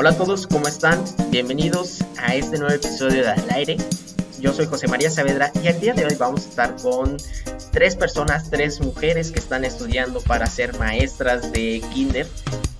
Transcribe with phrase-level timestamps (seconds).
[0.00, 1.04] Hola a todos, ¿cómo están?
[1.28, 3.76] Bienvenidos a este nuevo episodio de Al Aire.
[4.40, 7.18] Yo soy José María Saavedra y el día de hoy vamos a estar con
[7.70, 12.26] tres personas, tres mujeres que están estudiando para ser maestras de kinder.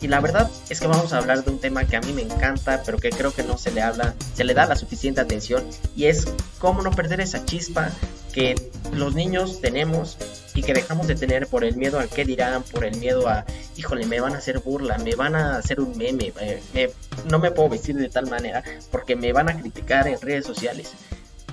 [0.00, 2.22] Y la verdad es que vamos a hablar de un tema que a mí me
[2.22, 5.62] encanta, pero que creo que no se le habla, se le da la suficiente atención,
[5.94, 6.26] y es
[6.58, 7.90] cómo no perder esa chispa
[8.32, 8.54] que
[8.94, 10.16] los niños tenemos
[10.54, 13.44] y que dejamos de tener por el miedo al que dirán, por el miedo a,
[13.80, 16.34] híjole, me van a hacer burla, me van a hacer un meme,
[16.74, 16.92] eh,
[17.30, 18.62] no me puedo vestir de tal manera
[18.92, 20.94] porque me van a criticar en redes sociales.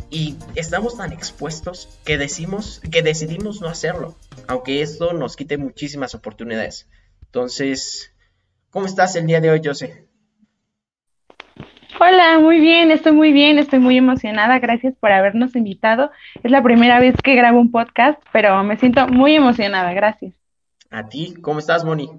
[0.10, 4.16] Y estamos tan expuestos que decimos que decidimos no hacerlo,
[4.48, 6.90] aunque esto nos quite muchísimas oportunidades.
[7.24, 8.14] Entonces,
[8.72, 10.06] ¿cómo estás el día de hoy, José?
[12.00, 14.60] Hola, muy bien, estoy muy bien, estoy muy emocionada.
[14.60, 16.12] Gracias por habernos invitado.
[16.44, 19.94] Es la primera vez que grabo un podcast, pero me siento muy emocionada.
[19.94, 20.34] Gracias.
[20.90, 22.10] A ti, ¿cómo estás, Moni?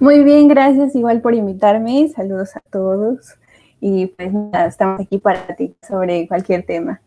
[0.00, 2.08] Muy bien, gracias igual por invitarme.
[2.08, 3.34] Saludos a todos.
[3.80, 7.00] Y pues nada, estamos aquí para ti sobre cualquier tema.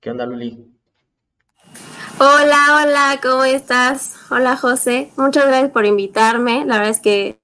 [0.00, 0.70] ¿Qué onda, Luli?
[2.18, 4.14] Hola, hola, ¿cómo estás?
[4.30, 5.10] Hola, José.
[5.16, 6.64] Muchas gracias por invitarme.
[6.64, 7.40] La verdad es que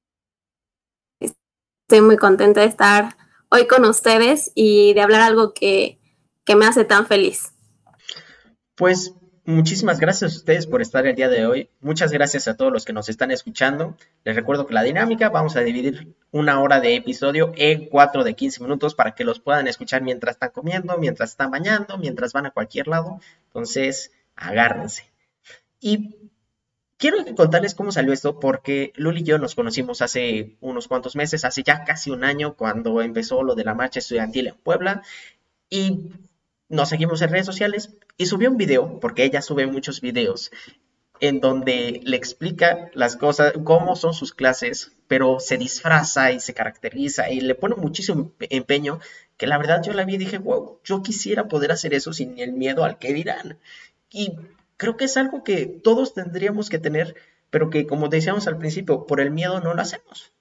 [1.20, 3.16] estoy muy contenta de estar
[3.48, 5.98] hoy con ustedes y de hablar algo que,
[6.56, 7.52] me hace tan feliz.
[8.74, 9.14] Pues
[9.50, 11.70] muchísimas gracias a ustedes por estar el día de hoy.
[11.80, 13.96] Muchas gracias a todos los que nos están escuchando.
[14.24, 18.34] Les recuerdo que la dinámica vamos a dividir una hora de episodio en cuatro de
[18.34, 22.46] 15 minutos para que los puedan escuchar mientras están comiendo, mientras están bañando, mientras van
[22.46, 23.20] a cualquier lado.
[23.48, 25.10] Entonces, agárrense.
[25.80, 26.30] Y
[27.00, 31.46] Quiero contarles cómo salió esto porque Luli y yo nos conocimos hace unos cuantos meses,
[31.46, 35.02] hace ya casi un año cuando empezó lo de la marcha estudiantil en Puebla
[35.70, 36.10] y
[36.70, 40.50] nos seguimos en redes sociales y subió un video, porque ella sube muchos videos,
[41.18, 46.54] en donde le explica las cosas, cómo son sus clases, pero se disfraza y se
[46.54, 49.00] caracteriza y le pone muchísimo empeño,
[49.36, 52.38] que la verdad yo la vi y dije, wow, yo quisiera poder hacer eso sin
[52.38, 53.58] el miedo al que dirán.
[54.10, 54.36] Y
[54.76, 57.16] creo que es algo que todos tendríamos que tener,
[57.50, 60.32] pero que como decíamos al principio, por el miedo no lo hacemos.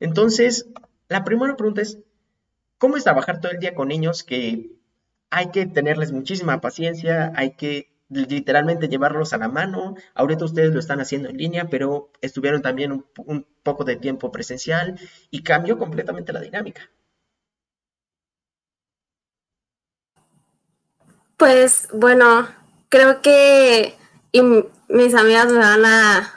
[0.00, 0.66] Entonces,
[1.08, 1.98] la primera pregunta es,
[2.80, 4.72] ¿cómo es trabajar todo el día con niños que
[5.30, 9.94] hay que tenerles muchísima paciencia, hay que literalmente llevarlos a la mano.
[10.14, 14.98] Ahorita ustedes lo están haciendo en línea, pero estuvieron también un, poco de tiempo presencial
[15.30, 16.90] y cambió completamente la dinámica.
[21.36, 22.48] Pues bueno,
[22.88, 23.94] creo que
[24.32, 24.42] y
[24.88, 26.34] mis amigas me van a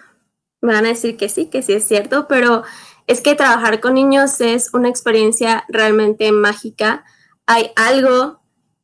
[0.62, 2.64] me van a decir que sí, que sí es cierto, pero
[3.08, 7.04] es que trabajar con niños es una experiencia realmente mágica.
[7.46, 8.42] Hay algo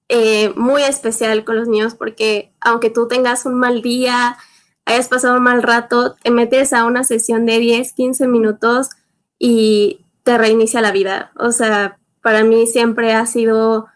[0.09, 4.37] eh, muy especial con los niños porque aunque tú tengas un mal día,
[4.85, 8.89] hayas pasado un mal rato, te metes a una sesión de 10, 15 minutos
[9.37, 11.31] y te reinicia la vida.
[11.37, 13.87] O sea, para mí siempre ha sido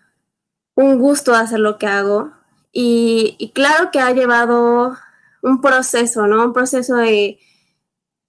[0.75, 2.31] un gusto hacer lo que hago.
[2.72, 4.95] Y, claro que ha llevado
[5.41, 6.45] un proceso, ¿no?
[6.45, 7.40] Un proceso de,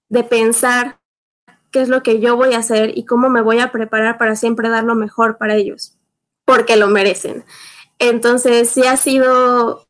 [0.09, 0.99] de pensar
[1.75, 4.37] qué es lo que yo voy a hacer y cómo me voy a preparar para
[4.37, 5.97] siempre dar lo mejor para ellos,
[6.45, 7.43] porque lo merecen.
[7.99, 9.85] Entonces, sí ha sido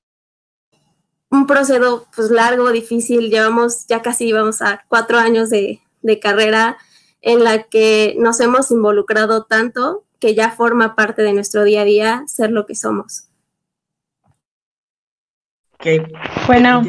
[1.30, 3.30] un proceso pues largo, difícil.
[3.30, 6.80] Llevamos ya casi vamos a cuatro años de, de carrera
[7.22, 11.86] en la que nos hemos involucrado tanto que ya forma parte de nuestro día a
[11.86, 13.30] día ser lo que somos.
[16.48, 16.82] Bueno.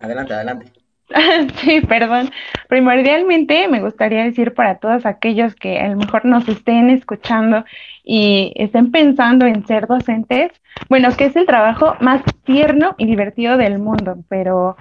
[0.00, 0.79] Adelante, adelante.
[1.56, 2.30] Sí, perdón.
[2.68, 7.64] Primordialmente me gustaría decir para todos aquellos que a lo mejor nos estén escuchando
[8.04, 10.52] y estén pensando en ser docentes,
[10.88, 14.76] bueno, que es el trabajo más tierno y divertido del mundo, pero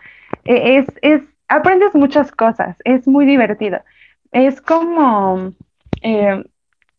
[0.45, 3.81] e, es, es aprendes muchas cosas, es muy divertido.
[4.31, 5.53] Es como,
[6.03, 6.43] eh,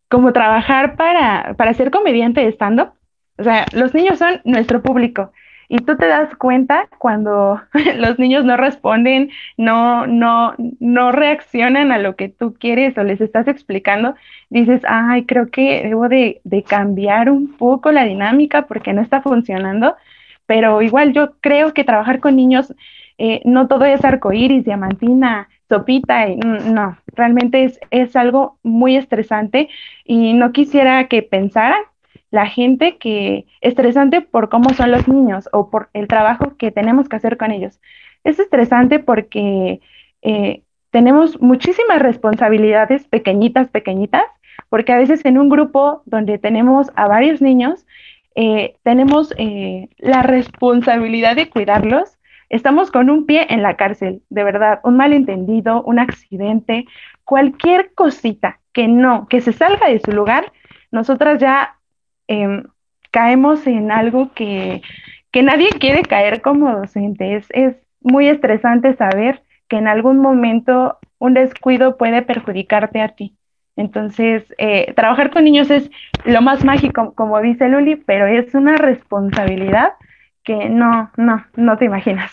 [0.08, 2.92] como trabajar para, para ser comediante de stand-up.
[3.38, 5.32] O sea, los niños son nuestro público
[5.72, 7.60] y tú te das cuenta cuando
[7.96, 13.20] los niños no responden, no, no, no reaccionan a lo que tú quieres o les
[13.20, 14.16] estás explicando,
[14.48, 19.94] dices, ay, creo que debo de, cambiar un poco la dinámica porque no está funcionando,
[20.44, 22.74] pero igual yo creo que trabajar con niños,
[23.18, 29.68] eh, no todo es arcoíris, diamantina, sopita, y, no, realmente es, es algo muy estresante
[30.04, 31.80] y no quisiera que pensaran
[32.30, 37.08] la gente que estresante por cómo son los niños o por el trabajo que tenemos
[37.08, 37.80] que hacer con ellos.
[38.24, 39.80] Es estresante porque
[40.22, 44.24] eh, tenemos muchísimas responsabilidades pequeñitas, pequeñitas,
[44.68, 47.86] porque a veces en un grupo donde tenemos a varios niños,
[48.34, 52.18] eh, tenemos eh, la responsabilidad de cuidarlos,
[52.48, 56.86] estamos con un pie en la cárcel, de verdad, un malentendido, un accidente,
[57.24, 60.52] cualquier cosita que no, que se salga de su lugar,
[60.90, 61.76] nosotras ya
[62.30, 62.62] em,
[63.10, 64.82] caemos en algo que,
[65.32, 67.36] que nadie quiere caer como docente.
[67.50, 73.36] Es, muy estresante saber que en algún momento un descuido puede perjudicarte a ti.
[73.76, 75.90] Entonces, eh, trabajar con niños es
[76.24, 79.92] lo más mágico, como dice Luli, pero es una responsabilidad
[80.44, 82.32] que no, no, no te imaginas.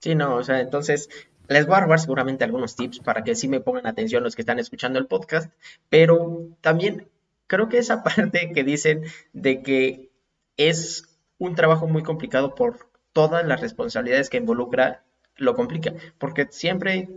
[0.00, 1.08] Sí, no, o sea, entonces
[1.48, 4.42] les voy a robar seguramente algunos tips para que sí me pongan atención los que
[4.42, 5.50] están escuchando el podcast,
[5.88, 7.08] pero también
[7.46, 10.10] creo que esa parte que dicen de que
[10.56, 15.04] es un trabajo muy complicado por todas las responsabilidades que involucra,
[15.36, 17.08] lo complica, porque siempre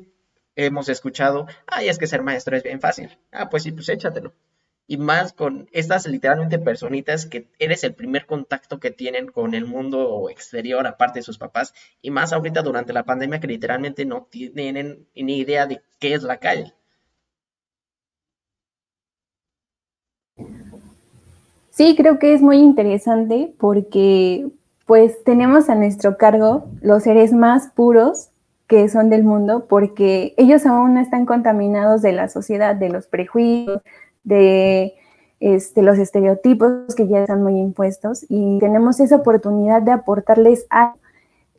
[0.55, 3.17] hemos escuchado, ay, es que ser maestro es bien fácil.
[3.31, 4.33] Ah, pues sí, pues échatelo
[4.87, 9.65] y más con estas literalmente personitas que eres el primer contacto que tienen con el
[9.65, 14.27] mundo exterior aparte de sus papás y más ahorita durante la pandemia que literalmente no
[14.31, 16.73] tienen ni idea de qué es la calle.
[21.77, 24.49] Sí, creo que es muy interesante porque
[24.87, 28.29] pues tenemos a nuestro cargo los seres más puros
[28.65, 33.05] que son del mundo porque ellos aún no están contaminados de la sociedad, de los
[33.05, 33.83] prejuicios,
[34.23, 34.95] de
[35.39, 40.95] este, los estereotipos que ya están muy impuestos y tenemos esa oportunidad de aportarles a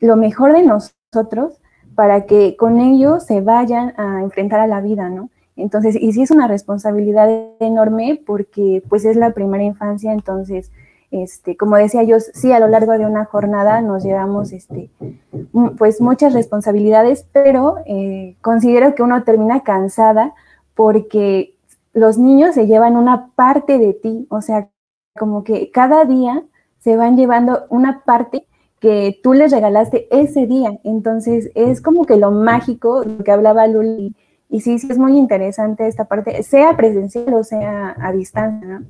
[0.00, 1.60] lo mejor de nosotros
[1.94, 5.30] para que con ello se vayan a enfrentar a la vida, ¿no?
[5.58, 7.28] Entonces, y sí es una responsabilidad
[7.60, 10.70] enorme porque pues es la primera infancia, entonces,
[11.10, 14.90] este, como decía yo, sí a lo largo de una jornada nos llevamos este,
[15.76, 20.32] pues muchas responsabilidades, pero eh, considero que uno termina cansada
[20.74, 21.56] porque
[21.92, 24.68] los niños se llevan una parte de ti, o sea,
[25.18, 26.44] como que cada día
[26.78, 28.46] se van llevando una parte
[28.78, 30.78] que tú les regalaste ese día.
[30.84, 34.14] Entonces, es como que lo mágico, que hablaba Luli,
[34.48, 38.82] y sí, sí es muy interesante esta parte, sea presencial o sea a distancia.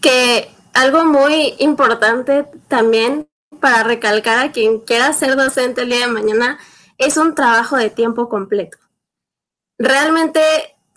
[0.00, 3.28] Que algo muy importante también
[3.60, 6.58] para recalcar a quien quiera ser docente el día de mañana
[6.98, 8.78] es un trabajo de tiempo completo
[9.80, 10.40] realmente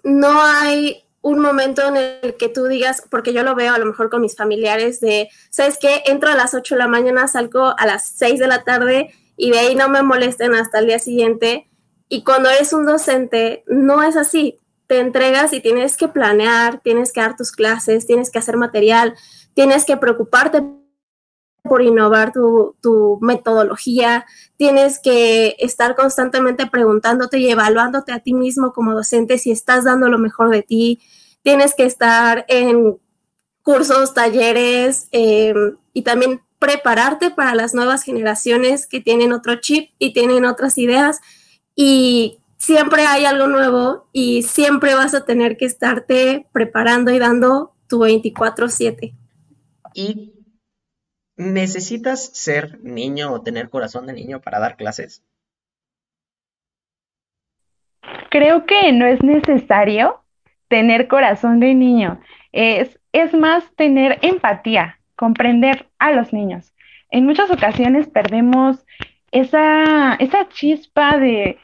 [0.03, 3.85] no hay un momento en el que tú digas, porque yo lo veo a lo
[3.85, 6.03] mejor con mis familiares, de, ¿sabes qué?
[6.05, 9.51] Entro a las 8 de la mañana, salgo a las 6 de la tarde y
[9.51, 11.69] de ahí no me molesten hasta el día siguiente.
[12.13, 14.59] Y cuando eres un docente, no es así.
[14.85, 19.15] Te entregas y tienes que planear, tienes que dar tus clases, tienes que hacer material,
[19.55, 20.63] tienes que preocuparte
[21.63, 24.27] por innovar tu, metodología,
[24.57, 30.07] tienes que estar constantemente preguntándote y evaluándote a ti mismo como docente si estás dando
[30.07, 31.01] lo mejor de ti,
[31.41, 32.99] tienes que estar en
[33.63, 40.13] cursos, talleres em, y también prepararte para las nuevas generaciones que tienen otro chip y
[40.13, 41.19] tienen otras ideas
[41.75, 47.73] y siempre hay algo nuevo y siempre vas a tener que estarte preparando y dando
[47.87, 49.13] tu 24/7.
[49.93, 50.33] Y
[51.35, 55.23] ¿Necesitas ser niño o tener corazón de niño para dar clases?
[58.29, 60.21] Creo que no es necesario
[60.67, 62.21] tener corazón de niño.
[62.51, 66.71] Es, es más tener empatía, comprender a los niños.
[67.09, 68.85] En muchas ocasiones perdemos
[69.33, 71.57] esa, esa chispa de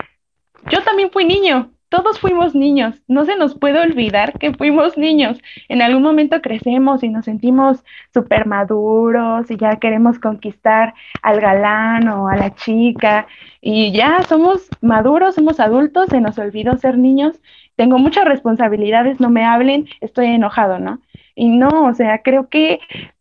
[0.70, 5.40] yo también fui niño, todos fuimos niños, no se nos puede olvidar que fuimos niños.
[5.70, 7.84] En algún momento crecemos y nos sentimos
[8.14, 13.28] súper maduros y ya queremos conquistar al galán o a la chica
[13.62, 17.40] y ya somos maduros, somos adultos, se nos olvidó ser niños.
[17.76, 21.00] Tengo muchas responsabilidades, no me hablen, estoy enojado, ¿no?
[21.34, 22.80] Y no, o sea, creo que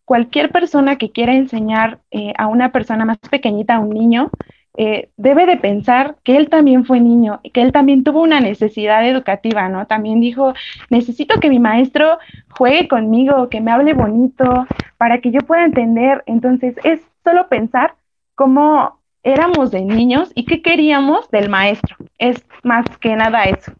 [0.09, 4.31] cualquier persona que quiera enseñar eh, a una persona más pequeñita, a un niño,
[4.79, 9.07] eh, debe de pensar que él también fue niño, que él también tuvo una necesidad
[9.07, 9.87] educativa, ¿no?
[9.87, 10.55] También dijo,
[10.89, 16.23] necesito que mi maestro juegue conmigo, que me hable bonito, para que yo pueda entender.
[16.25, 17.95] Entonces, es solo pensar
[18.35, 21.97] cómo éramos de niños y qué queríamos del maestro.
[22.17, 23.73] Es más que nada eso.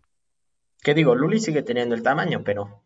[0.83, 1.15] ¿Qué digo?
[1.15, 2.83] Luli sigue teniendo el tamaño, pero...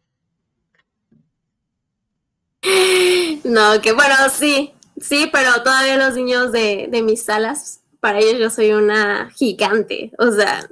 [3.44, 8.38] No, que bueno, sí, sí, pero todavía los niños de, de mis salas para ellos
[8.38, 10.68] yo soy una gigante, o sea,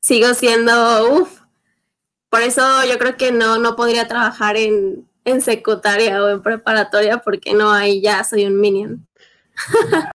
[0.00, 1.40] sigo siendo, uff,
[2.28, 7.18] por eso yo creo que no, no podría trabajar en, en secundaria o en preparatoria
[7.18, 9.06] porque no, ahí ya soy un minion.